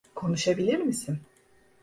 [0.15, 1.19] Konuşabilir misin?